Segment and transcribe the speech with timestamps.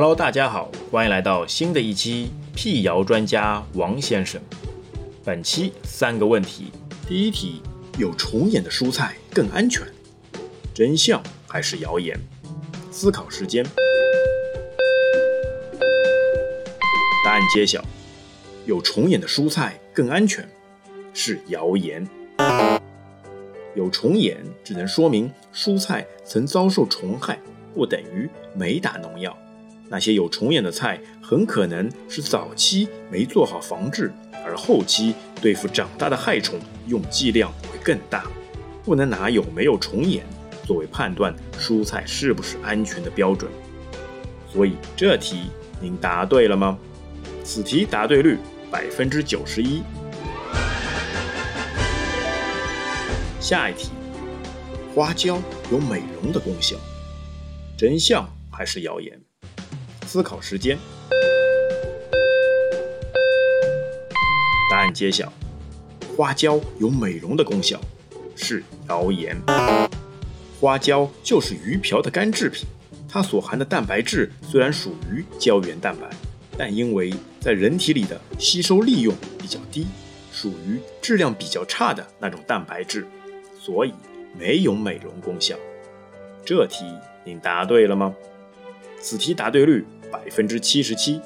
[0.00, 4.40] Hello，大家好，欢迎来到新的一期辟谣专家王先生。
[5.24, 6.70] 本期三个问题：
[7.08, 7.60] 第一题，
[7.98, 9.84] 有虫眼的蔬菜更安全？
[10.72, 12.16] 真相还是谣言？
[12.92, 13.66] 思考时间。
[17.24, 17.84] 答案揭晓：
[18.66, 20.48] 有虫眼的蔬菜更安全，
[21.12, 22.08] 是谣言。
[23.74, 27.36] 有虫眼只能说明蔬菜曾遭受虫害，
[27.74, 29.36] 不等于没打农药。
[29.88, 34.12] 那些有虫眼的菜，很可能是早期没做好防治，
[34.44, 38.24] 而后期对付长大的害虫用剂量会更大。
[38.84, 40.24] 不能拿有没有虫眼
[40.64, 43.50] 作为判断蔬菜是不是安全的标准。
[44.50, 46.78] 所以这题您答对了吗？
[47.44, 48.38] 此题答对率
[48.70, 49.82] 百分之九十一。
[53.40, 53.90] 下一题，
[54.94, 56.76] 花椒有美容的功效，
[57.76, 59.18] 真相还是谣言？
[60.08, 60.78] 思考时间。
[64.70, 65.30] 答案揭晓，
[66.16, 67.78] 花椒有美容的功效，
[68.34, 69.36] 是谣言。
[70.58, 72.66] 花椒就是鱼鳔的干制品，
[73.06, 76.08] 它所含的蛋白质虽然属于胶原蛋白，
[76.56, 79.86] 但因为在人体里的吸收利用比较低，
[80.32, 83.06] 属于质量比较差的那种蛋白质，
[83.60, 83.92] 所以
[84.38, 85.54] 没有美容功效。
[86.46, 86.86] 这题
[87.24, 88.14] 您答对了吗？
[89.00, 91.20] 此题答对率百分之七十七。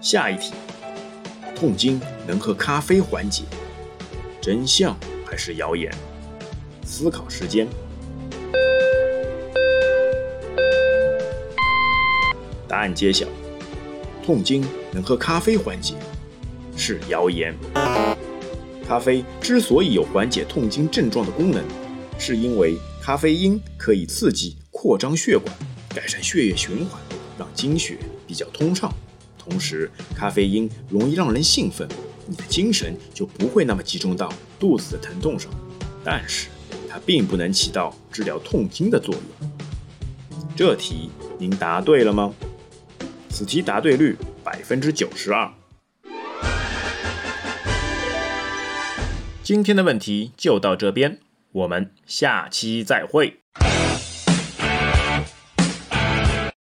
[0.00, 0.52] 下一题，
[1.54, 3.42] 痛经能喝咖啡缓解，
[4.40, 4.96] 真相
[5.26, 5.92] 还是谣言？
[6.84, 7.66] 思考时间。
[12.66, 13.26] 答案揭晓，
[14.24, 15.94] 痛经能喝咖啡缓解，
[16.76, 17.54] 是谣言。
[18.86, 21.62] 咖啡之所以有缓解痛经症状的功能，
[22.18, 25.56] 是因为咖啡因可以刺激扩张血管，
[25.94, 27.00] 改善血液循环，
[27.38, 28.92] 让经血比较通畅。
[29.38, 31.88] 同时，咖啡因容易让人兴奋，
[32.26, 35.50] 你的精神就不会那么集中到肚子的疼痛上。
[36.04, 36.48] 但是，
[36.86, 39.50] 它并不能起到治疗痛经的作用。
[40.54, 42.34] 这题您答对了吗？
[43.30, 45.50] 此题答对率百分之九十二。
[49.42, 51.18] 今天的问题就到这边，
[51.52, 53.40] 我们下期再会。